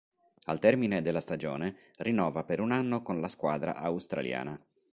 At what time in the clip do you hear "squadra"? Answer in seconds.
3.27-3.75